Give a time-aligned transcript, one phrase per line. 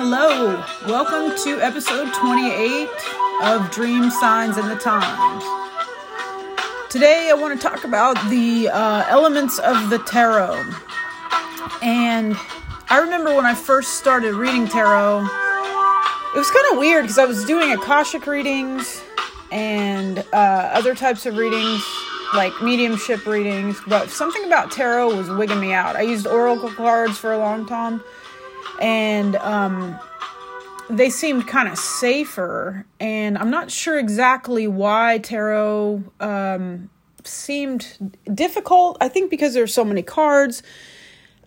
[0.00, 2.88] Hello, welcome to episode 28
[3.42, 5.42] of Dream Signs and the Times.
[6.88, 10.62] Today I want to talk about the uh, elements of the tarot.
[11.82, 12.36] And
[12.88, 17.24] I remember when I first started reading tarot, it was kind of weird because I
[17.24, 19.02] was doing Akashic readings
[19.50, 21.82] and uh, other types of readings,
[22.34, 25.96] like mediumship readings, but something about tarot was wigging me out.
[25.96, 28.00] I used oracle cards for a long time
[28.80, 29.98] and um,
[30.90, 32.86] they seemed kind of safer.
[33.00, 36.90] And I'm not sure exactly why tarot um,
[37.24, 38.96] seemed difficult.
[39.00, 40.62] I think because there's so many cards,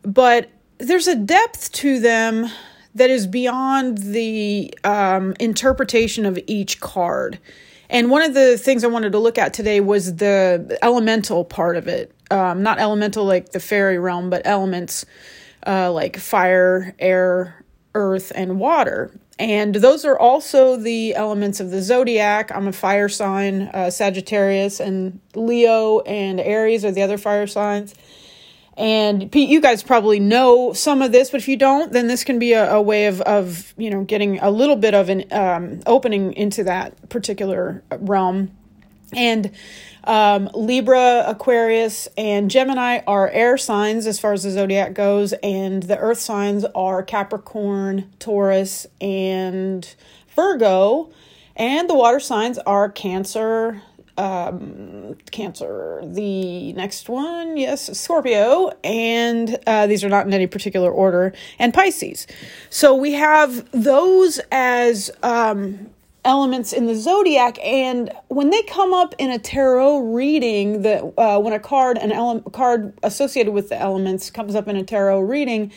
[0.04, 2.50] but there's a depth to them
[2.96, 7.40] that is beyond the um, interpretation of each card.
[7.90, 11.76] And one of the things I wanted to look at today was the elemental part
[11.76, 12.14] of it.
[12.32, 15.06] Um, not elemental like the fairy realm, but elements
[15.66, 19.12] uh, like fire, air, earth, and water.
[19.40, 22.52] And those are also the elements of the zodiac.
[22.52, 27.96] I'm a fire sign, uh, Sagittarius, and Leo and Aries are the other fire signs.
[28.78, 32.24] And Pete, you guys probably know some of this, but if you don't, then this
[32.24, 35.26] can be a, a way of, of, you know, getting a little bit of an
[35.32, 38.52] um, opening into that particular realm.
[39.14, 39.52] And
[40.04, 45.84] um, Libra, Aquarius, and Gemini are air signs as far as the zodiac goes, and
[45.84, 49.94] the earth signs are Capricorn, Taurus, and
[50.36, 51.12] Virgo,
[51.56, 53.82] and the water signs are Cancer,
[54.18, 56.02] um, Cancer.
[56.04, 61.74] The next one, yes, Scorpio, and uh, these are not in any particular order, and
[61.74, 62.26] Pisces.
[62.72, 65.92] So we have those as um,
[66.24, 71.40] elements in the zodiac and when they come up in a tarot reading that uh,
[71.40, 75.20] when a card an ele- card associated with the elements comes up in a tarot
[75.20, 75.72] reading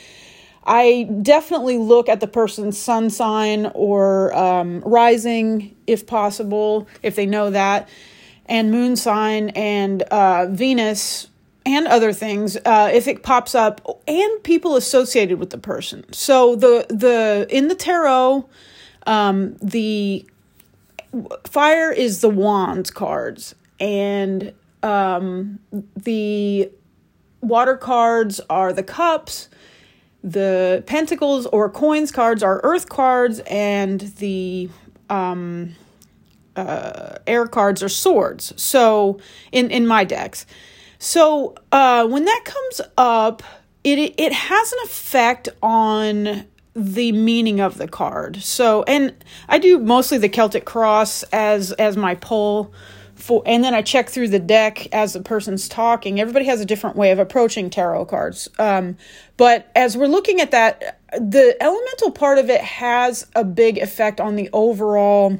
[0.64, 7.24] i definitely look at the person's sun sign or um, rising if possible if they
[7.24, 7.88] know that
[8.46, 11.28] and moon sign and uh, venus
[11.66, 16.04] and other things uh, if it pops up and people associated with the person.
[16.12, 18.48] So the the in the tarot
[19.06, 20.26] um, the
[21.46, 24.52] fire is the wands cards and
[24.82, 25.58] um,
[25.96, 26.70] the
[27.40, 29.48] water cards are the cups
[30.24, 34.70] the pentacles or coins cards are earth cards and the
[35.10, 35.76] um,
[36.56, 38.52] uh, air cards are swords.
[38.60, 39.20] So
[39.52, 40.46] in in my decks.
[40.98, 43.42] So uh, when that comes up
[43.84, 48.42] it it has an effect on the meaning of the card.
[48.42, 49.14] So, and
[49.48, 52.72] I do mostly the Celtic cross as as my pull
[53.14, 56.20] for and then I check through the deck as the person's talking.
[56.20, 58.48] Everybody has a different way of approaching tarot cards.
[58.58, 58.96] Um,
[59.36, 64.20] but as we're looking at that, the elemental part of it has a big effect
[64.20, 65.38] on the overall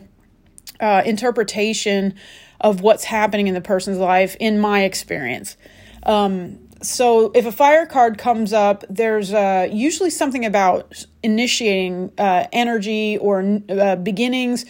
[0.81, 2.15] uh, interpretation
[2.61, 5.57] of what's happening in the person's life in my experience.
[6.05, 12.47] Um, so if a fire card comes up, there's uh, usually something about initiating uh,
[12.53, 14.67] energy or uh, beginnings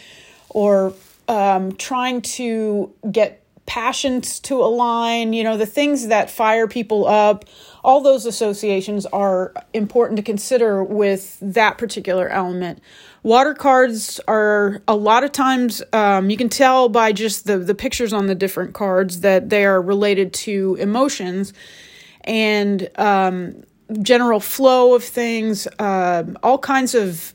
[0.50, 0.94] or
[1.28, 7.46] um, trying to get passions to align, you know, the things that fire people up,
[7.82, 12.80] all those associations are important to consider with that particular element.
[13.22, 17.74] Water cards are a lot of times, um, you can tell by just the, the
[17.74, 21.54] pictures on the different cards that they are related to emotions
[22.24, 23.62] and um,
[24.02, 27.34] general flow of things, uh, all kinds of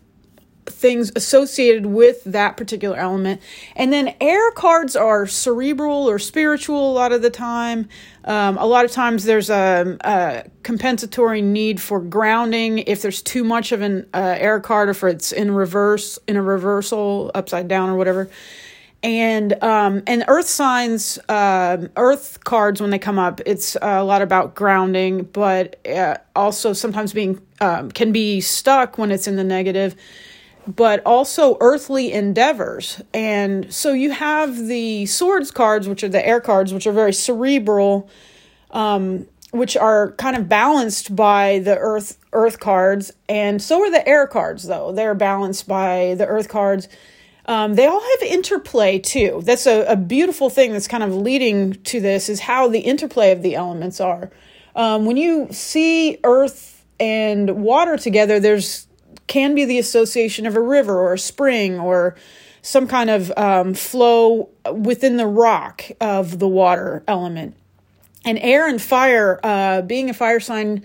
[0.65, 3.41] things associated with that particular element.
[3.75, 7.89] And then air cards are cerebral or spiritual a lot of the time.
[8.23, 13.43] Um, a lot of times there's a, a, compensatory need for grounding if there's too
[13.43, 17.67] much of an uh, air card or if it's in reverse, in a reversal, upside
[17.67, 18.29] down or whatever
[19.01, 24.21] and um, and earth signs uh, earth cards when they come up it's a lot
[24.21, 29.43] about grounding but uh, also sometimes being um, can be stuck when it's in the
[29.43, 29.95] negative
[30.75, 33.01] but also earthly endeavors.
[33.13, 37.13] And so you have the swords cards which are the air cards which are very
[37.13, 38.09] cerebral
[38.71, 44.07] um, which are kind of balanced by the earth earth cards and so are the
[44.07, 44.91] air cards though.
[44.91, 46.87] They're balanced by the earth cards
[47.49, 49.41] um, they all have interplay too.
[49.43, 53.31] That's a, a, beautiful thing that's kind of leading to this is how the interplay
[53.31, 54.29] of the elements are.
[54.75, 58.85] Um, when you see earth and water together, there's
[59.25, 62.15] can be the association of a river or a spring or
[62.61, 67.55] some kind of um, flow within the rock of the water element.
[68.25, 70.83] And air and fire, uh, being a fire sign,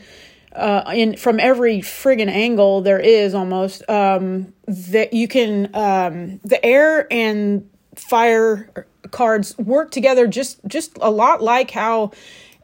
[0.55, 6.65] uh, in from every friggin' angle there is almost um, that you can um, the
[6.65, 12.11] air and fire cards work together just just a lot like how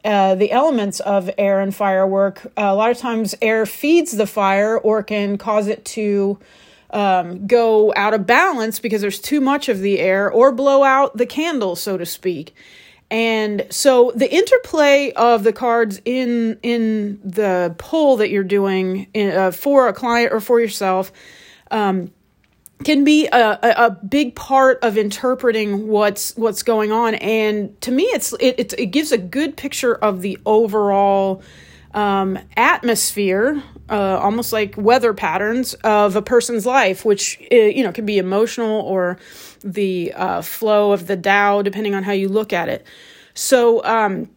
[0.03, 2.45] uh, the elements of air and fire work.
[2.57, 6.39] Uh, a lot of times, air feeds the fire or can cause it to
[6.89, 11.17] um, go out of balance because there's too much of the air or blow out
[11.17, 12.55] the candle, so to speak.
[13.11, 19.31] And so the interplay of the cards in in the pull that you're doing in,
[19.31, 21.11] uh, for a client or for yourself
[21.71, 22.11] um,
[22.85, 27.15] can be a, a, a, big part of interpreting what's what's going on.
[27.15, 31.43] And to me, it's it it, it gives a good picture of the overall
[31.93, 37.91] um, atmosphere, uh, almost like weather patterns of a person's life, which uh, you know
[37.91, 39.17] can be emotional or
[39.63, 42.85] the uh, flow of the Tao, depending on how you look at it.
[43.33, 44.29] So, um,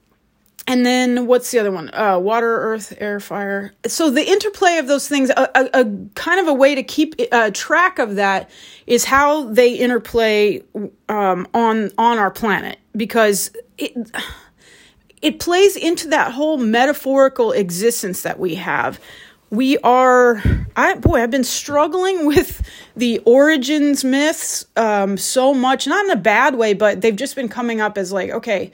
[0.66, 1.90] and then what's the other one?
[1.92, 3.74] Uh, water, earth, air, fire.
[3.86, 5.84] So the interplay of those things, a, a, a
[6.14, 8.50] kind of a way to keep uh, track of that
[8.86, 10.62] is how they interplay
[11.08, 13.92] um, on on our planet because it
[15.20, 19.00] it plays into that whole metaphorical existence that we have
[19.56, 20.42] we are
[20.76, 22.62] i boy i've been struggling with
[22.96, 27.48] the origins myths um, so much not in a bad way but they've just been
[27.48, 28.70] coming up as like okay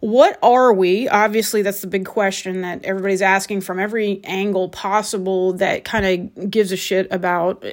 [0.00, 1.08] what are we?
[1.08, 6.50] Obviously that's the big question that everybody's asking from every angle possible that kind of
[6.50, 7.64] gives a shit about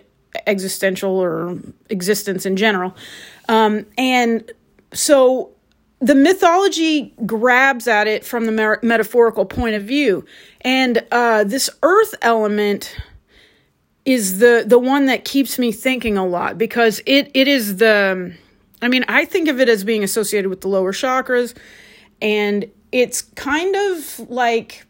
[0.45, 1.57] existential or
[1.89, 2.95] existence in general.
[3.47, 4.51] Um, and
[4.93, 5.51] so
[5.99, 10.25] the mythology grabs at it from the mer- metaphorical point of view.
[10.61, 12.95] And uh, this earth element
[14.07, 18.33] is the the one that keeps me thinking a lot because it it is the
[18.81, 21.53] i mean i think of it as being associated with the lower chakras
[22.21, 24.85] and it's kind of like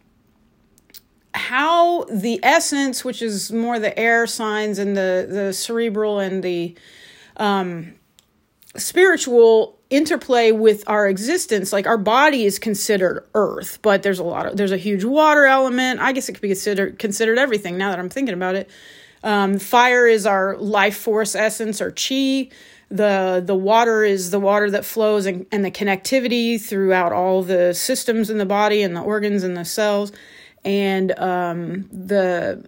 [1.33, 6.75] how the essence which is more the air signs and the the cerebral and the
[7.37, 7.95] um
[8.75, 14.45] spiritual interplay with our existence like our body is considered earth but there's a lot
[14.45, 15.99] of there's a huge water element.
[15.99, 18.69] I guess it could be considered considered everything now that i'm thinking about it.
[19.23, 22.49] Um, fire is our life force essence or chi.
[22.89, 27.73] The the water is the water that flows and, and the connectivity throughout all the
[27.73, 30.11] systems in the body and the organs and the cells.
[30.63, 32.67] And um, the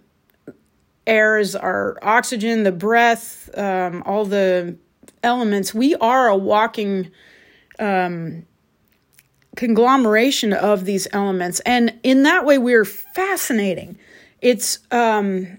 [1.06, 4.76] air is our oxygen the breath um, all the
[5.22, 7.10] elements, we are a walking
[7.78, 8.46] um,
[9.56, 11.60] conglomeration of these elements.
[11.60, 13.98] And in that way, we're fascinating.
[14.40, 15.58] It's um,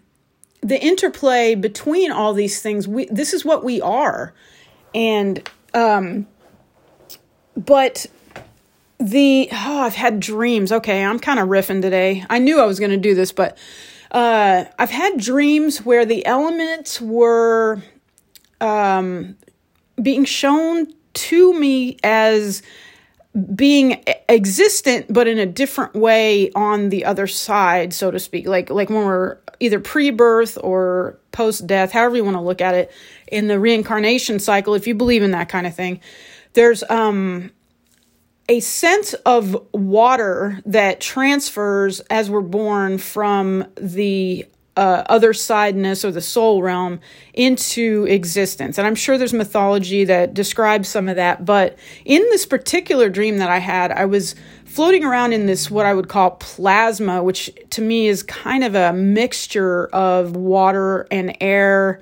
[0.62, 2.88] the interplay between all these things.
[2.88, 4.34] We, this is what we are.
[4.94, 6.28] And, um,
[7.56, 8.06] but
[9.00, 10.72] the, oh, I've had dreams.
[10.72, 12.26] Okay, I'm kind of riffing today.
[12.30, 13.58] I knew I was going to do this, but
[14.12, 17.82] uh, I've had dreams where the elements were
[18.60, 19.38] um,
[20.02, 22.62] being shown to me as
[23.56, 28.46] being existent but in a different way on the other side so to speak.
[28.46, 32.92] Like like when we're either pre-birth or post-death however you want to look at it
[33.28, 36.02] in the reincarnation cycle if you believe in that kind of thing
[36.54, 37.52] there's um
[38.50, 44.46] a sense of water that transfers as we're born from the
[44.78, 47.00] uh, other sideness or the soul realm
[47.34, 48.78] into existence.
[48.78, 51.46] And I'm sure there's mythology that describes some of that.
[51.46, 54.36] But in this particular dream that I had, I was
[54.66, 58.74] floating around in this, what I would call plasma, which to me is kind of
[58.74, 62.02] a mixture of water and air.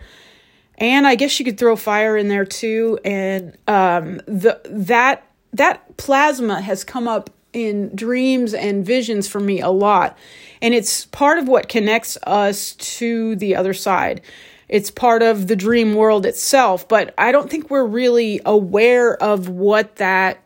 [0.78, 3.00] And I guess you could throw fire in there too.
[3.04, 9.62] And um, the that that plasma has come up in dreams and visions for me
[9.62, 10.18] a lot.
[10.62, 14.22] And it's part of what connects us to the other side.
[14.68, 19.50] It's part of the dream world itself, but I don't think we're really aware of
[19.50, 20.44] what that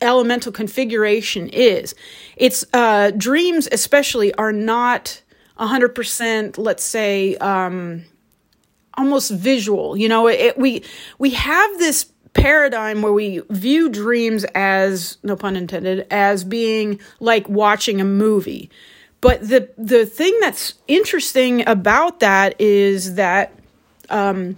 [0.00, 1.94] elemental configuration is.
[2.36, 5.20] It's uh, dreams, especially, are not
[5.58, 8.04] 100%, let's say, um,
[8.94, 9.96] almost visual.
[9.96, 10.84] You know, it, we
[11.18, 17.48] we have this paradigm where we view dreams as no pun intended as being like
[17.48, 18.70] watching a movie
[19.20, 23.52] but the the thing that's interesting about that is that
[24.08, 24.56] um,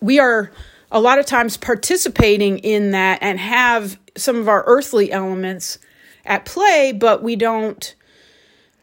[0.00, 0.50] we are
[0.90, 5.78] a lot of times participating in that and have some of our earthly elements
[6.24, 7.94] at play, but we don't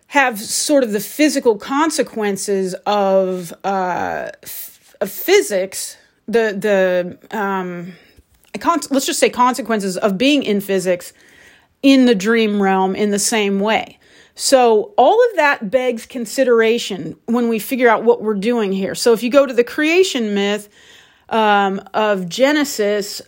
[0.08, 5.98] have sort of the physical consequences of, uh, f- of physics.
[6.28, 7.94] The the um,
[8.60, 11.14] con- let's just say consequences of being in physics
[11.84, 14.00] in the dream realm in the same way.
[14.38, 18.94] So, all of that begs consideration when we figure out what we're doing here.
[18.94, 20.68] So, if you go to the creation myth
[21.30, 23.22] um, of Genesis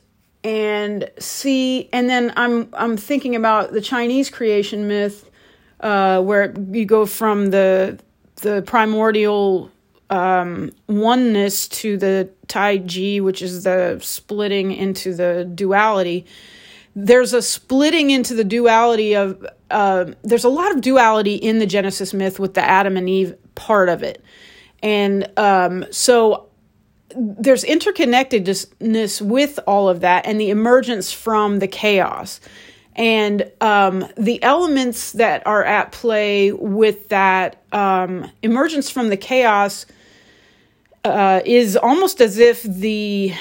[0.44, 5.30] and see, and then I'm I'm thinking about the Chinese creation myth,
[5.80, 8.00] uh, where you go from the
[8.42, 9.72] the primordial
[10.10, 16.26] um, oneness to the Taiji, which is the splitting into the duality.
[16.96, 21.66] There's a splitting into the duality of, uh, there's a lot of duality in the
[21.66, 24.24] Genesis myth with the Adam and Eve part of it.
[24.82, 26.48] And um, so
[27.16, 32.40] there's interconnectedness with all of that and the emergence from the chaos.
[32.96, 39.86] And um, the elements that are at play with that um, emergence from the chaos
[41.04, 43.34] uh, is almost as if the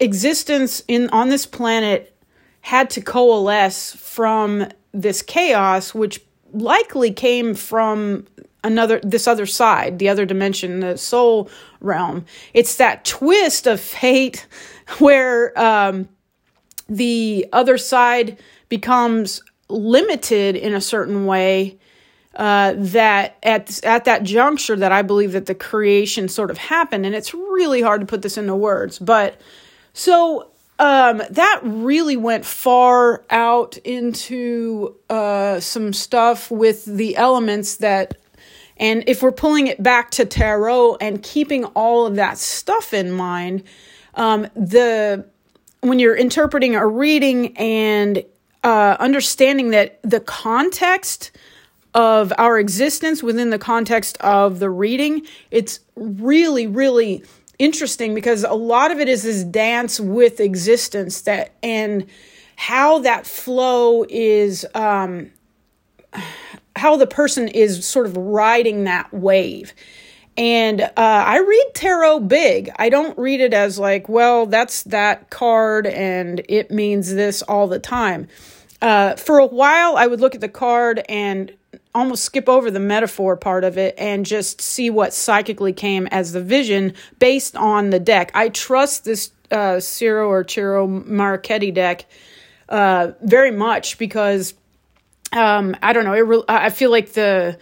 [0.00, 2.16] existence in on this planet
[2.62, 6.20] had to coalesce from this chaos, which
[6.52, 8.26] likely came from
[8.64, 11.48] another this other side, the other dimension, the soul
[11.80, 12.24] realm.
[12.54, 14.46] It's that twist of fate
[14.98, 16.08] where um,
[16.88, 21.78] the other side becomes limited in a certain way
[22.34, 27.06] uh, that at at that juncture that I believe that the creation sort of happened,
[27.06, 29.40] and it's really hard to put this into words, but
[29.92, 30.48] so
[30.78, 38.16] um, that really went far out into uh, some stuff with the elements that,
[38.78, 43.12] and if we're pulling it back to tarot and keeping all of that stuff in
[43.12, 43.62] mind,
[44.14, 45.24] um, the
[45.82, 48.24] when you're interpreting a reading and
[48.64, 51.32] uh, understanding that the context
[51.94, 57.22] of our existence within the context of the reading, it's really, really
[57.58, 62.06] interesting because a lot of it is this dance with existence that and
[62.56, 65.30] how that flow is um,
[66.76, 69.72] how the person is sort of riding that wave.
[70.36, 72.70] And uh, I read tarot big.
[72.76, 77.68] I don't read it as like, well, that's that card and it means this all
[77.68, 78.28] the time.
[78.80, 81.52] Uh, for a while, I would look at the card and
[81.94, 86.32] almost skip over the metaphor part of it and just see what psychically came as
[86.32, 88.30] the vision based on the deck.
[88.34, 92.06] I trust this uh, Ciro or Ciro Marchetti deck
[92.68, 94.54] uh, very much because
[95.32, 96.18] um, I don't know.
[96.18, 97.58] Re- I feel like the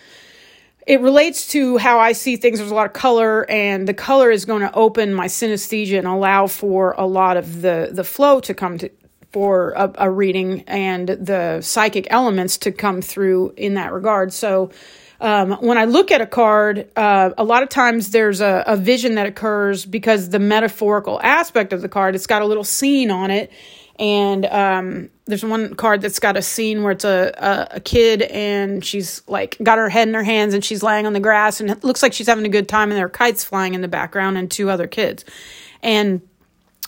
[0.86, 2.58] it relates to how I see things.
[2.58, 6.06] There's a lot of color, and the color is going to open my synesthesia and
[6.06, 8.90] allow for a lot of the the flow to come to
[9.32, 14.32] for a, a reading and the psychic elements to come through in that regard.
[14.32, 14.70] So,
[15.20, 18.76] um, when I look at a card, uh, a lot of times there's a, a,
[18.76, 23.10] vision that occurs because the metaphorical aspect of the card, it's got a little scene
[23.10, 23.52] on it.
[23.98, 28.22] And um, there's one card that's got a scene where it's a, a, a, kid
[28.22, 31.60] and she's like got her head in her hands and she's laying on the grass
[31.60, 33.82] and it looks like she's having a good time and there are kites flying in
[33.82, 35.26] the background and two other kids.
[35.82, 36.22] And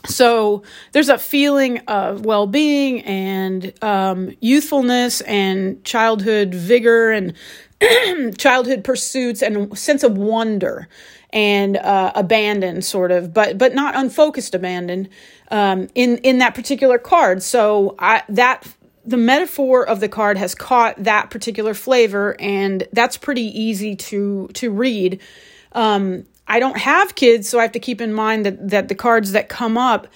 [0.07, 7.35] so there's a feeling of well-being and um, youthfulness and childhood vigor and
[8.39, 10.89] childhood pursuits and sense of wonder
[11.33, 15.09] and uh, abandon sort of but but not unfocused abandon
[15.51, 17.43] um, in in that particular card.
[17.43, 18.67] So I, that
[19.05, 24.49] the metaphor of the card has caught that particular flavor and that's pretty easy to
[24.55, 25.21] to read.
[25.73, 28.95] Um, I don't have kids, so I have to keep in mind that that the
[28.95, 30.09] cards that come up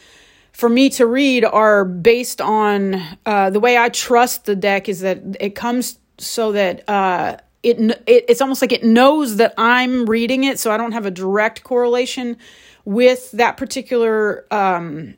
[0.53, 5.01] for me to read are based on uh, the way I trust the deck is
[5.01, 10.07] that it comes so that uh, it, it it's almost like it knows that I'm
[10.07, 12.37] reading it, so I don't have a direct correlation
[12.85, 15.17] with that particular um,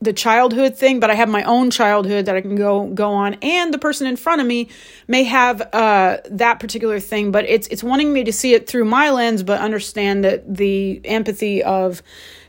[0.00, 3.34] the childhood thing, but I have my own childhood that I can go go on,
[3.42, 4.68] and the person in front of me
[5.08, 8.84] may have uh, that particular thing, but it's it's wanting me to see it through
[8.84, 12.02] my lens, but understand that the empathy of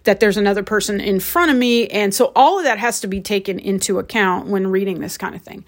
[0.04, 3.08] that there's another person in front of me, and so all of that has to
[3.08, 5.64] be taken into account when reading this kind of thing,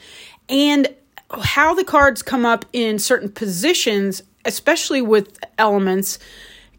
[0.49, 0.93] and
[1.41, 6.19] how the cards come up in certain positions, especially with elements,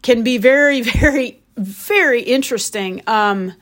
[0.03, 3.01] can be very very very interesting.
[3.07, 3.53] Um,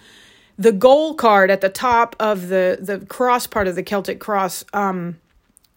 [0.59, 4.65] the goal card at the top of the the cross part of the Celtic cross
[4.73, 5.17] um,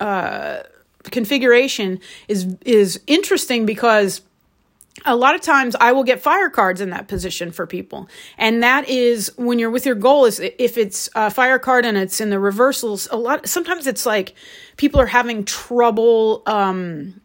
[0.00, 0.64] uh,
[1.04, 4.22] configuration is is interesting because
[5.06, 8.62] a lot of times I will get fire cards in that position for people, and
[8.64, 10.24] that is when you're with your goal.
[10.24, 13.06] Is if it's a fire card and it's in the reversals.
[13.12, 14.34] A lot sometimes it's like
[14.76, 17.20] people are having trouble um,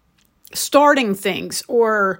[0.53, 2.19] starting things or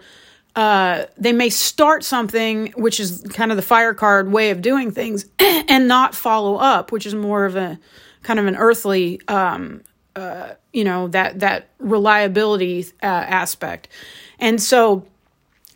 [0.58, 4.90] uh, they may start something, which is kind of the fire card way of doing
[4.90, 7.80] things, and not follow up, which is more of a
[8.24, 9.84] kind of an earthly um,
[10.16, 13.88] uh, you know that that reliability uh, aspect,
[14.40, 15.06] and so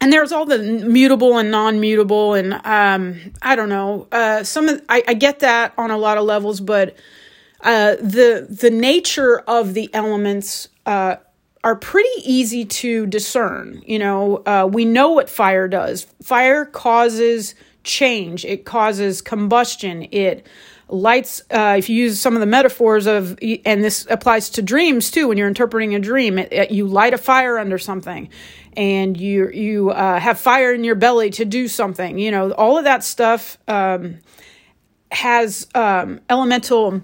[0.02, 4.82] and there's all the mutable and non-mutable and um, i don't know uh, some of,
[4.90, 6.96] I, I, get that on a lot of levels but
[7.62, 11.18] uh, the the nature of the elements uh,
[11.64, 14.38] are pretty easy to discern you know?
[14.46, 16.08] Uh, we know what fire does.
[16.24, 18.46] Fire causes change.
[18.46, 20.08] It causes combustion.
[20.12, 20.48] It
[20.88, 25.10] lights uh, if you use some of the metaphors of and this applies to dreams
[25.10, 28.30] too when you're interpreting a dream it, it, you light a fire under something
[28.76, 32.52] and you you uh, have fire in your belly to do something you know?
[32.52, 34.18] All of that stuff um,
[35.12, 37.02] has um, elemental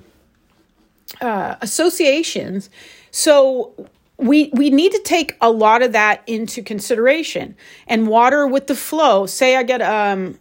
[1.21, 2.69] uh, associations.
[3.11, 7.55] So we we need to take a lot of that into consideration
[7.87, 10.37] and water with the flow say i get um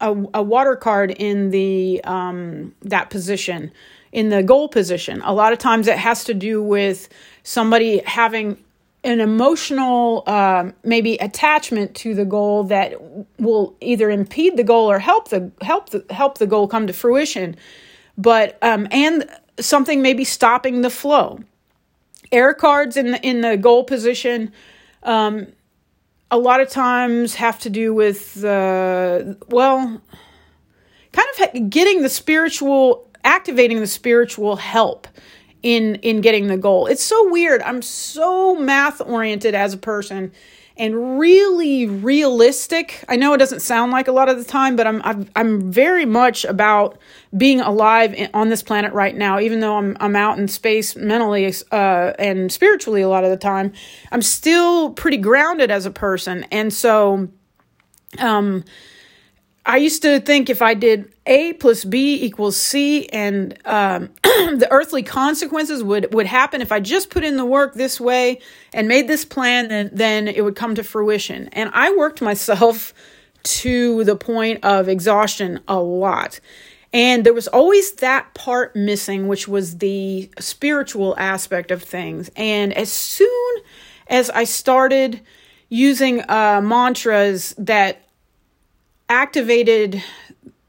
[0.00, 3.72] a, a water card in the um, that position
[4.12, 5.20] in the goal position.
[5.24, 7.08] A lot of times it has to do with
[7.42, 8.62] somebody having
[9.04, 12.94] an emotional uh, maybe attachment to the goal that
[13.38, 16.92] will either impede the goal or help the help the help the goal come to
[16.92, 17.56] fruition.
[18.18, 19.28] But um, and
[19.60, 21.40] something maybe stopping the flow.
[22.32, 24.52] Air cards in the in the goal position.
[25.02, 25.48] Um,
[26.30, 30.00] a lot of times have to do with uh, well
[31.12, 35.08] kind of getting the spiritual activating the spiritual help
[35.62, 40.30] in in getting the goal it's so weird i'm so math oriented as a person
[40.76, 43.04] and really realistic.
[43.08, 45.72] I know it doesn't sound like a lot of the time, but I'm I'm, I'm
[45.72, 46.98] very much about
[47.36, 49.38] being alive on this planet right now.
[49.40, 53.36] Even though I'm I'm out in space mentally uh, and spiritually a lot of the
[53.36, 53.72] time,
[54.12, 57.28] I'm still pretty grounded as a person, and so.
[58.18, 58.64] Um,
[59.68, 64.68] I used to think if I did A plus B equals C and um, the
[64.70, 68.38] earthly consequences would, would happen if I just put in the work this way
[68.72, 71.48] and made this plan, then, then it would come to fruition.
[71.48, 72.94] And I worked myself
[73.42, 76.38] to the point of exhaustion a lot.
[76.92, 82.30] And there was always that part missing, which was the spiritual aspect of things.
[82.36, 83.56] And as soon
[84.06, 85.20] as I started
[85.68, 88.05] using uh, mantras that
[89.08, 90.02] activated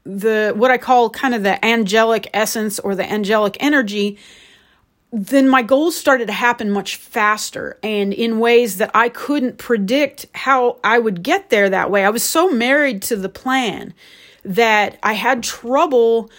[0.04, 4.18] the what I call kind of the angelic essence or the angelic energy,
[5.12, 10.26] then my goals started to happen much faster and in ways that I couldn't predict
[10.34, 12.04] how I would get there that way.
[12.04, 13.94] I was so married to the plan
[14.44, 16.30] that I had trouble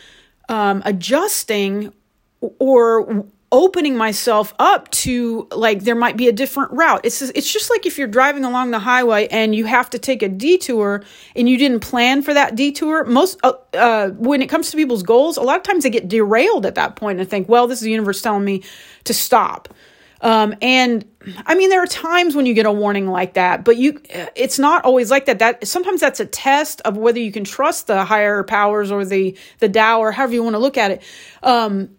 [0.47, 1.93] um, adjusting
[2.41, 7.01] or opening myself up to like there might be a different route.
[7.03, 9.99] It's just, it's just like if you're driving along the highway and you have to
[9.99, 11.03] take a detour
[11.35, 13.05] and you didn't plan for that detour.
[13.05, 16.07] Most uh, uh, when it comes to people's goals, a lot of times they get
[16.07, 18.63] derailed at that point and think, well, this is the universe telling me
[19.05, 19.73] to stop.
[20.21, 21.05] Um, and
[21.45, 24.01] I mean, there are times when you get a warning like that, but you,
[24.35, 25.39] it's not always like that.
[25.39, 29.38] That sometimes that's a test of whether you can trust the higher powers or the
[29.59, 31.03] the Tao or however you want to look at it.
[31.41, 31.91] Um,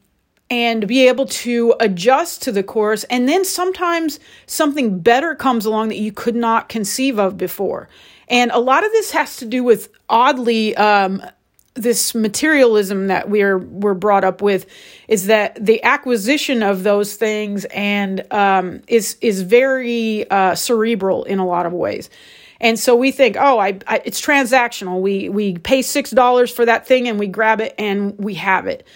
[0.51, 3.05] and be able to adjust to the course.
[3.05, 7.89] And then sometimes something better comes along that you could not conceive of before.
[8.29, 11.23] And a lot of this has to do with oddly, um,
[11.75, 14.67] this materialism that we're we're brought up with
[15.09, 21.39] is that the acquisition of those things and um, is is very uh, cerebral in
[21.39, 22.11] a lot of ways.
[22.61, 25.01] And so we think, oh, I, I it's transactional.
[25.01, 28.67] We we pay six dollars for that thing and we grab it and we have
[28.67, 28.87] it.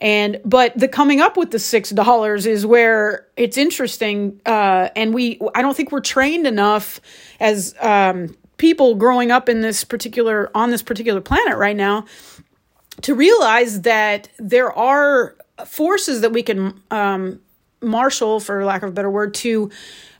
[0.00, 4.40] And but the coming up with the six dollars is where it's interesting.
[4.46, 7.00] Uh, and we, I don't think we're trained enough
[7.38, 12.06] as um, people growing up in this particular on this particular planet right now
[13.02, 15.36] to realize that there are
[15.66, 17.40] forces that we can um,
[17.82, 19.70] marshal, for lack of a better word, to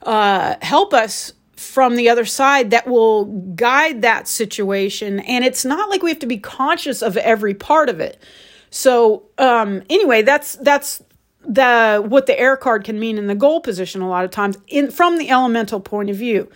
[0.02, 5.20] uh, help us from the other side that will guide that situation.
[5.20, 8.22] And it's not like we have to be conscious of every part of it.
[8.70, 11.02] So um, anyway, that's that's
[11.42, 14.56] the what the air card can mean in the goal position a lot of times
[14.68, 16.48] in from the elemental point of view.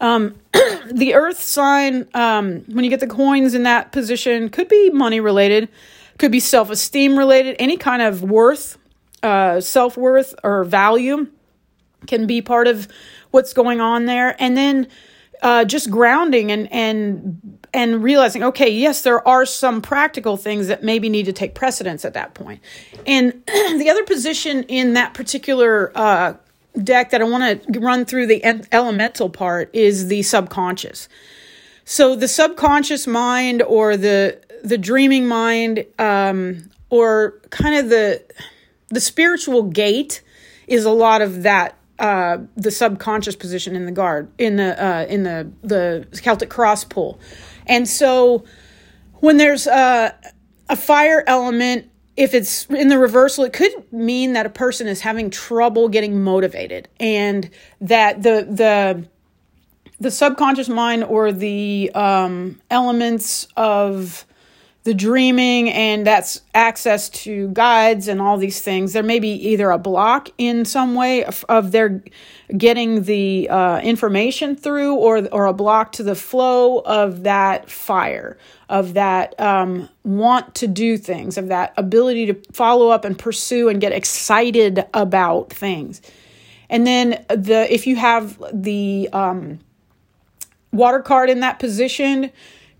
[0.00, 0.34] Um,
[0.92, 5.20] the earth sign, um, when you get the coins in that position, could be money
[5.20, 5.68] related,
[6.18, 8.78] could be self esteem related, any kind of worth,
[9.22, 11.28] uh, self worth, or value
[12.06, 12.86] can be part of
[13.30, 14.36] what's going on there.
[14.38, 14.86] And then
[15.42, 20.82] uh, just grounding and and and realizing, okay, yes, there are some practical things that
[20.82, 22.62] maybe need to take precedence at that point.
[23.06, 26.34] And the other position in that particular uh,
[26.82, 31.06] deck that I want to run through the elemental part is the subconscious.
[31.84, 38.24] So the subconscious mind, or the the dreaming mind, um, or kind of the
[38.88, 40.22] the spiritual gate
[40.66, 45.04] is a lot of that uh, the subconscious position in the guard in the uh,
[45.04, 47.18] in the the Celtic cross pull,
[47.66, 48.44] and so
[49.20, 50.14] when there's a,
[50.68, 55.00] a fire element, if it's in the reversal, it could mean that a person is
[55.00, 57.50] having trouble getting motivated, and
[57.80, 59.06] that the the
[59.98, 64.25] the subconscious mind or the um, elements of
[64.86, 68.92] the dreaming and that's access to guides and all these things.
[68.92, 72.04] There may be either a block in some way of, of their
[72.56, 78.38] getting the uh, information through or or a block to the flow of that fire
[78.68, 83.68] of that um, want to do things of that ability to follow up and pursue
[83.68, 86.00] and get excited about things.
[86.70, 89.58] And then the if you have the um,
[90.70, 92.30] water card in that position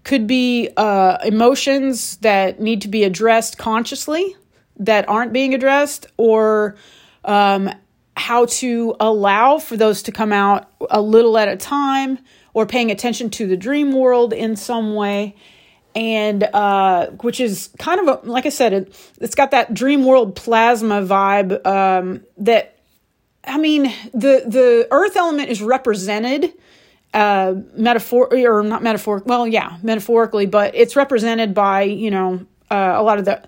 [0.06, 4.36] could be uh, emotions that need to be addressed consciously
[4.78, 6.76] that aren't being addressed, or
[7.24, 7.68] um,
[8.16, 12.20] how to allow for those to come out a little at a time,
[12.54, 15.34] or paying attention to the dream world in some way.
[15.96, 20.04] And uh, which is kind of a, like I said, it, it's got that dream
[20.04, 22.78] world plasma vibe um, that
[23.42, 26.52] I mean, the the earth element is represented
[27.16, 29.22] uh, metaphor or not metaphor.
[29.24, 33.42] Well, yeah, metaphorically, but it's represented by you know uh, a lot of the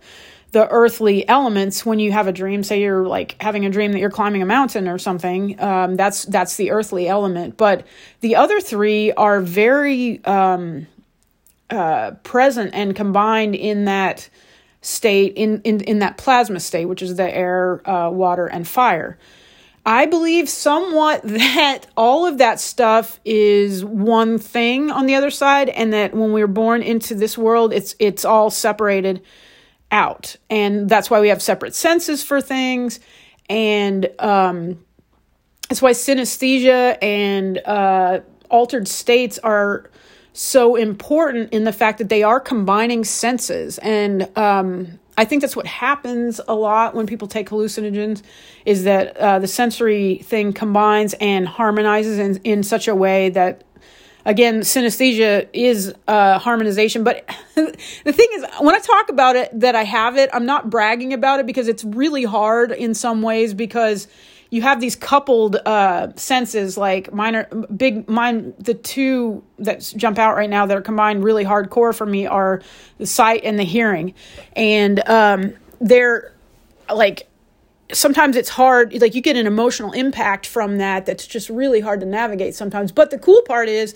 [0.52, 2.62] the earthly elements when you have a dream.
[2.62, 5.60] Say you're like having a dream that you're climbing a mountain or something.
[5.60, 7.58] Um, that's that's the earthly element.
[7.58, 7.86] But
[8.20, 10.86] the other three are very um,
[11.68, 14.30] uh, present and combined in that
[14.80, 19.18] state in, in in that plasma state, which is the air, uh, water, and fire.
[19.84, 25.68] I believe somewhat that all of that stuff is one thing on the other side,
[25.68, 29.22] and that when we are born into this world, it's it's all separated
[29.90, 33.00] out, and that's why we have separate senses for things,
[33.48, 34.84] and um,
[35.68, 39.90] that's why synesthesia and uh, altered states are
[40.32, 43.78] so important in the fact that they are combining senses.
[43.78, 48.22] And um, I think that's what happens a lot when people take hallucinogens
[48.64, 53.64] is that uh, the sensory thing combines and harmonizes in, in such a way that
[54.24, 57.02] again synesthesia is uh, harmonization.
[57.02, 60.70] But the thing is when i talk about it that i have it i'm not
[60.70, 64.06] bragging about it because it's really hard in some ways because
[64.50, 67.44] you have these coupled uh, senses like minor
[67.76, 72.06] big mine the two that jump out right now that are combined really hardcore for
[72.06, 72.62] me are
[72.96, 74.14] the sight and the hearing.
[74.54, 76.34] And um, they're
[76.92, 77.28] like
[77.92, 82.00] sometimes it's hard like you get an emotional impact from that that's just really hard
[82.00, 82.90] to navigate sometimes.
[82.90, 83.94] But the cool part is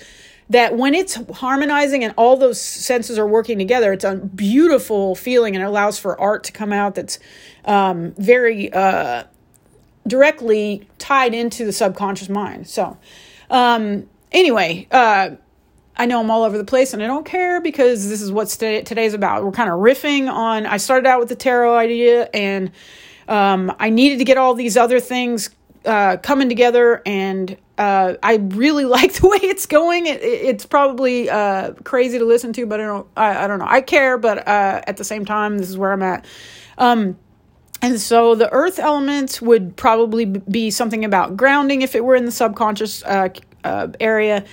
[0.51, 5.55] that when it's harmonizing and all those senses are working together it's a beautiful feeling
[5.55, 7.19] and it allows for art to come out that's
[7.65, 9.23] um, very uh,
[10.07, 12.69] directly tied into the subconscious mind.
[12.69, 12.97] So,
[13.51, 15.31] um, anyway, uh,
[15.97, 18.49] I know I'm all over the place and I don't care because this is what
[18.49, 19.45] today, today's about.
[19.45, 22.73] We're kind of riffing on, I started out with the tarot idea and
[23.29, 25.51] um, I needed to get all these other things
[25.85, 30.07] uh, coming together and uh, I really like the way it's going.
[30.07, 33.07] It, it's probably uh, crazy to listen to, but I don't.
[33.17, 33.67] I, I don't know.
[33.69, 36.25] I care, but uh, at the same time, this is where I'm at.
[36.79, 37.19] Um,
[37.83, 42.25] and so the earth element would probably be something about grounding if it were in
[42.25, 43.29] the subconscious uh,
[43.65, 44.45] uh, area.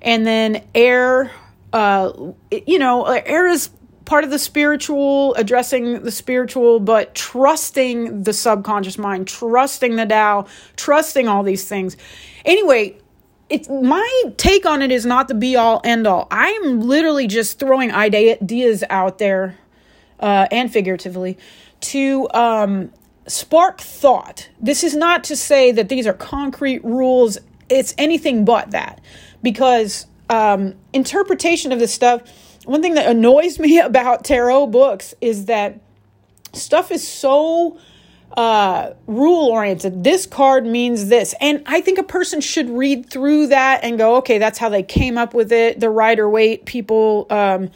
[0.00, 1.30] And then air,
[1.74, 2.12] uh,
[2.50, 3.68] you know, air is
[4.06, 10.46] part of the spiritual, addressing the spiritual, but trusting the subconscious mind, trusting the Tao,
[10.76, 11.94] trusting all these things.
[12.46, 12.96] Anyway,
[13.50, 16.26] it's my take on it is not the be all end all.
[16.30, 19.58] I am literally just throwing ideas out there,
[20.20, 21.36] uh, and figuratively
[21.80, 22.92] to um,
[23.26, 24.48] spark thought.
[24.60, 27.38] This is not to say that these are concrete rules,
[27.68, 29.00] it's anything but that.
[29.42, 32.22] Because um, interpretation of this stuff,
[32.64, 35.80] one thing that annoys me about tarot books is that
[36.52, 37.78] stuff is so
[38.36, 40.04] uh, rule oriented.
[40.04, 41.34] This card means this.
[41.40, 44.82] And I think a person should read through that and go, okay, that's how they
[44.82, 45.80] came up with it.
[45.80, 47.26] The Rider Waite people.
[47.30, 47.70] Um,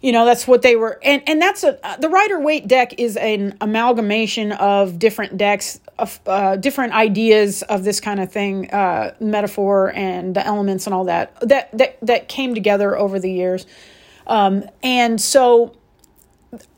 [0.00, 3.16] you know that's what they were and and that's a the rider waite deck is
[3.16, 9.14] an amalgamation of different decks of uh, different ideas of this kind of thing uh,
[9.20, 13.66] metaphor and the elements and all that that that that came together over the years.
[14.26, 15.74] Um, and so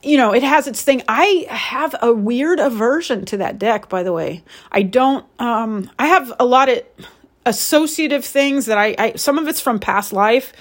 [0.01, 1.03] you know it has its thing.
[1.07, 4.43] I have a weird aversion to that deck by the way.
[4.71, 6.81] I don't um i have a lot of
[7.45, 10.51] associative things that i, I some of it's from past life.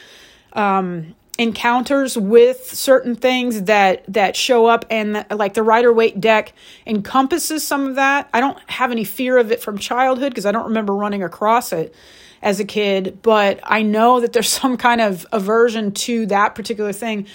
[0.52, 6.52] Um encounters with certain things that that show up and like the Rider Waite deck
[6.86, 8.28] encompasses some of that.
[8.34, 11.72] I don't have any fear of it from childhood because I don't remember running across
[11.72, 11.94] it
[12.42, 16.92] as a kid, but I know that there's some kind of aversion to that particular
[16.92, 17.26] thing.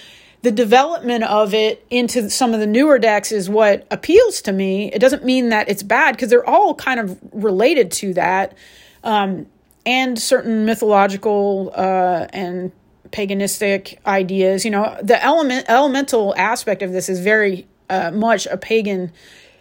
[0.42, 4.92] The development of it into some of the newer decks is what appeals to me.
[4.92, 8.56] It doesn't mean that it's bad because they're all kind of related to that.
[9.02, 9.46] Um,
[9.84, 12.70] and certain mythological uh, and
[13.10, 14.64] paganistic ideas.
[14.64, 19.12] You know, the element elemental aspect of this is very uh, much a pagan,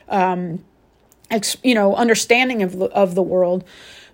[0.09, 0.63] um,
[1.29, 3.63] ex, you know, understanding of of the world.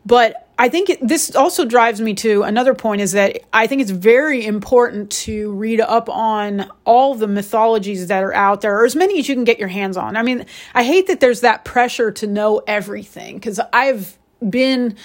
[0.06, 3.82] But I think it, this also drives me to another point is that I think
[3.82, 8.86] it's very important to read up on all the mythologies that are out there, or
[8.86, 10.16] as many as you can get your hands on.
[10.16, 14.18] I mean, I hate that there's that pressure to know everything because I've
[14.48, 14.98] been,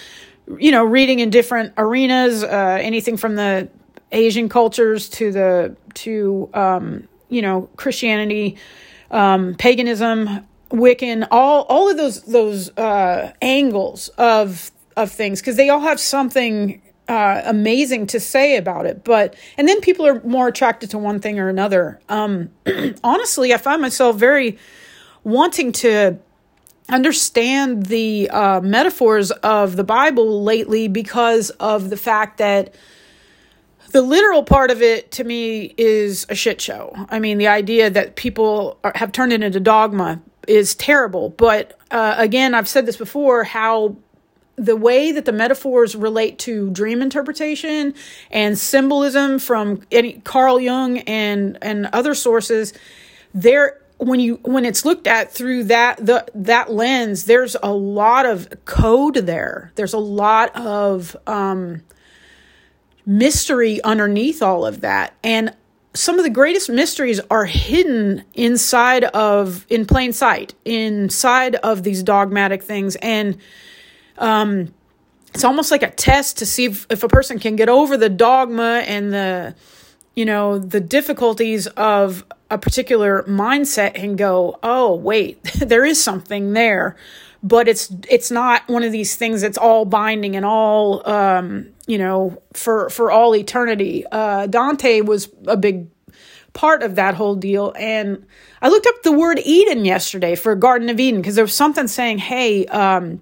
[0.59, 3.69] you know, reading in different arenas, uh, anything from the
[4.11, 8.57] Asian cultures to the to um, you know Christianity,
[9.11, 15.69] um, paganism, Wiccan, all all of those those uh, angles of of things because they
[15.69, 19.03] all have something uh, amazing to say about it.
[19.03, 21.99] But and then people are more attracted to one thing or another.
[22.09, 22.49] Um,
[23.03, 24.57] honestly, I find myself very
[25.23, 26.19] wanting to
[26.89, 32.73] understand the uh, metaphors of the Bible lately because of the fact that
[33.97, 36.93] the literal part of it to me is a shit show.
[37.09, 41.29] I mean, the idea that people are, have turned it into dogma is terrible.
[41.29, 43.95] But uh, again, I've said this before how
[44.55, 47.95] the way that the metaphors relate to dream interpretation
[48.29, 52.73] and symbolism from any Carl Jung and and other sources,
[53.33, 58.27] there when you when it's looked at through that the that lens, there's a lot
[58.27, 59.71] of code there.
[59.73, 61.81] There's a lot of um,
[63.07, 65.15] mystery underneath all of that.
[65.23, 65.55] And
[65.93, 72.03] some of the greatest mysteries are hidden inside of in plain sight inside of these
[72.03, 73.37] dogmatic things and
[74.19, 74.71] um
[75.33, 78.09] it's almost like a test to see if, if a person can get over the
[78.09, 79.55] dogma and the
[80.15, 86.53] you know the difficulties of a particular mindset and go oh wait there is something
[86.53, 86.95] there
[87.47, 91.97] but it's it's not one of these things that's all binding and all um, you
[91.97, 94.05] know for for all eternity.
[94.11, 95.87] Uh, Dante was a big
[96.53, 98.25] part of that whole deal, and
[98.61, 101.87] I looked up the word Eden yesterday for Garden of Eden because there was something
[101.87, 103.21] saying, "Hey." Um,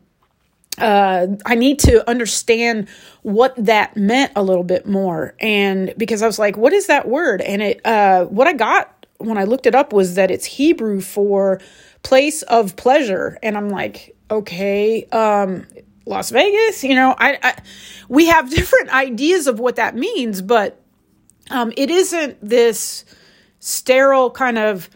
[0.78, 2.90] uh, I need to understand
[3.22, 5.34] what that meant a little bit more.
[5.40, 7.40] And because I was like, what is that word?
[7.40, 11.00] And it, uh, what I got when I looked it up was that it's Hebrew
[11.00, 11.62] for
[12.04, 13.38] place of pleasure.
[13.42, 15.66] And I'm like, okay, um,
[16.06, 17.62] Las Vegas, you know, I, I
[18.10, 20.82] we have different ideas of what that means, but
[21.50, 23.06] um, it isn't this
[23.60, 24.90] sterile kind of,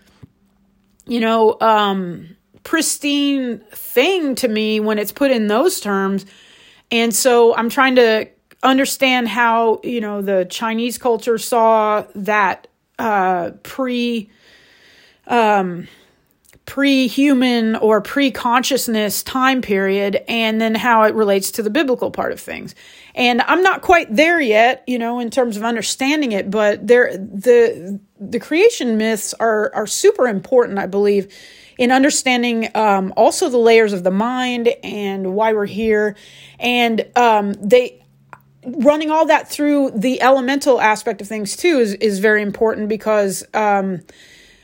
[1.05, 6.25] you know, um, pristine thing to me when it's put in those terms.
[6.91, 8.27] And so I'm trying to
[8.63, 14.29] understand how, you know, the Chinese culture saw that uh, pre
[15.27, 15.87] um,
[16.69, 22.39] pre-human or pre-consciousness time period and then how it relates to the biblical part of
[22.39, 22.75] things.
[23.15, 27.17] And i'm not quite there yet you know in terms of understanding it but there
[27.17, 31.33] the the creation myths are are super important i believe
[31.79, 36.15] in understanding um, also the layers of the mind and why we're here.
[36.59, 38.03] And um, they
[38.65, 43.45] running all that through the elemental aspect of things too is is very important because
[43.53, 44.01] um,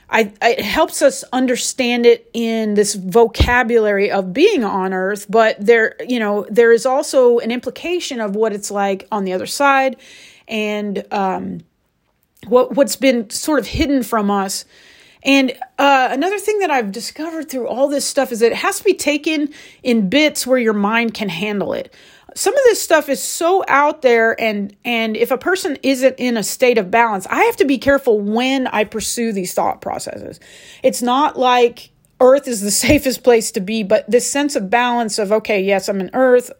[0.09, 5.95] I, it helps us understand it in this vocabulary of being on earth but there
[6.07, 9.97] you know there is also an implication of what it's like on the other side
[10.47, 11.61] and um,
[12.47, 14.65] what what's been sort of hidden from us.
[15.23, 18.77] And uh, another thing that I've discovered through all this stuff is that it has
[18.77, 21.91] to be taken in bits where your mind can handle it
[22.35, 26.37] some of this stuff is so out there and and if a person isn't in
[26.37, 30.39] a state of balance i have to be careful when i pursue these thought processes.
[30.83, 35.19] It's not like earth is the safest place to be but this sense of balance
[35.19, 36.51] of okay yes i'm in earth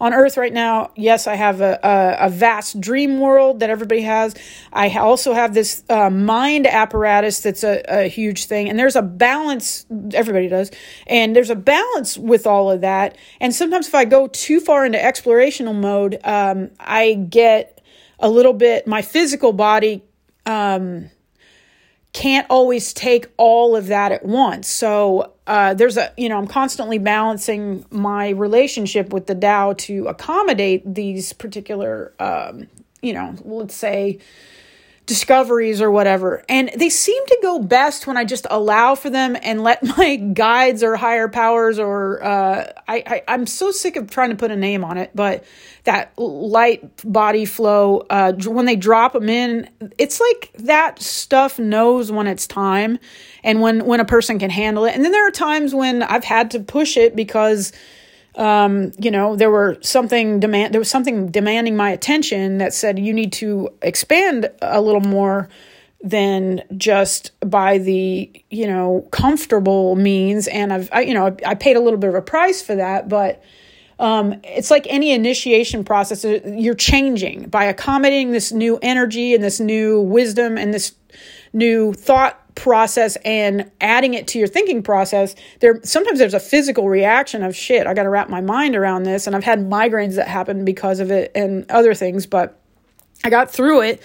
[0.00, 4.02] on earth right now yes i have a, a, a vast dream world that everybody
[4.02, 4.34] has.
[4.72, 9.02] I also have this uh, mind apparatus that's a, a huge thing and there's a
[9.02, 10.70] balance everybody does
[11.06, 14.84] and there's a balance with all of that and sometimes if i go too far
[14.84, 17.80] into explorational mode um, i get
[18.18, 20.02] a little bit my physical body
[20.46, 21.10] um,
[22.14, 24.68] can't always take all of that at once.
[24.68, 30.06] So uh, there's a, you know, I'm constantly balancing my relationship with the Tao to
[30.06, 32.68] accommodate these particular, um,
[33.02, 34.20] you know, let's say
[35.06, 36.42] discoveries or whatever.
[36.48, 40.16] And they seem to go best when I just allow for them and let my
[40.16, 44.50] guides or higher powers or uh, I, I am so sick of trying to put
[44.50, 45.44] a name on it, but
[45.84, 52.10] that light body flow uh, when they drop them in, it's like that stuff knows
[52.10, 52.98] when it's time
[53.42, 54.94] and when when a person can handle it.
[54.94, 57.72] And then there are times when I've had to push it because
[58.36, 62.98] um, you know, there were something demand there was something demanding my attention that said
[62.98, 65.48] you need to expand a little more
[66.02, 70.48] than just by the you know comfortable means.
[70.48, 73.08] And I've I, you know I paid a little bit of a price for that
[73.08, 73.42] but
[73.98, 79.60] um, it's like any initiation process you're changing by accommodating this new energy and this
[79.60, 80.94] new wisdom and this
[81.54, 86.88] new thought process and adding it to your thinking process there sometimes there's a physical
[86.88, 89.26] reaction of shit i got to wrap my mind around this.
[89.26, 92.60] And i've had migraines that happen because of it and other things but
[93.24, 94.02] i got through it.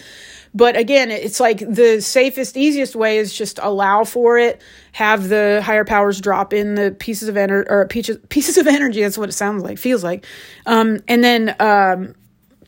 [0.52, 4.62] But again it's like the safest easiest way is just allow for it
[4.94, 9.04] have the higher powers drop in the pieces of energy or pieces pieces of energy
[9.04, 10.26] that's what it sounds like feels like.
[10.66, 12.16] Um, and then um,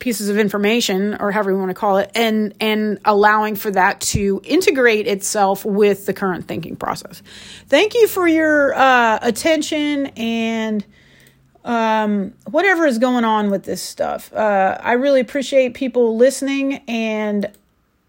[0.02, 4.00] pieces of information or however you want to call it and and allowing for that
[4.00, 7.22] to integrate itself with the current thinking process.
[7.68, 10.84] Thank you for your uh, attention and
[11.64, 14.32] um, whatever is going on with this stuff.
[14.32, 17.46] Uh, i really appreciate people listening and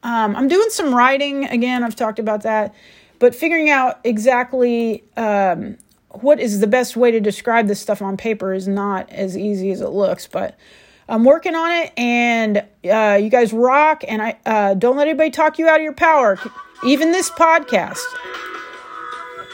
[0.02, 2.74] um, i'm doing some writing again i've talked about that
[3.20, 5.78] but figuring out exactly um,
[6.10, 9.70] what is the best way to describe this stuff on paper is not as easy
[9.70, 10.58] as it looks but
[11.10, 14.04] I'm working on it, and uh, you guys rock.
[14.08, 16.40] And I uh, don't let anybody talk you out of your power,
[16.86, 18.04] even this podcast,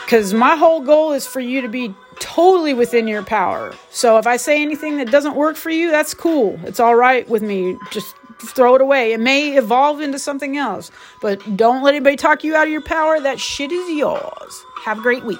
[0.05, 3.73] because my whole goal is for you to be totally within your power.
[3.89, 6.59] So if I say anything that doesn't work for you, that's cool.
[6.65, 7.77] It's all right with me.
[7.91, 9.13] Just throw it away.
[9.13, 12.81] It may evolve into something else, but don't let anybody talk you out of your
[12.81, 13.19] power.
[13.19, 14.65] That shit is yours.
[14.83, 15.39] Have a great week.